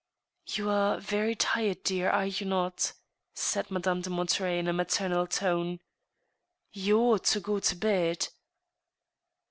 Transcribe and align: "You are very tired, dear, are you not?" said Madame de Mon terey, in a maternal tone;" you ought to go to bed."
"You 0.55 0.67
are 0.71 0.99
very 0.99 1.35
tired, 1.35 1.83
dear, 1.83 2.09
are 2.09 2.25
you 2.25 2.43
not?" 2.43 2.93
said 3.35 3.69
Madame 3.69 4.01
de 4.01 4.09
Mon 4.09 4.25
terey, 4.25 4.57
in 4.57 4.67
a 4.67 4.73
maternal 4.73 5.27
tone;" 5.27 5.79
you 6.73 6.97
ought 6.99 7.25
to 7.25 7.39
go 7.39 7.59
to 7.59 7.75
bed." 7.75 8.29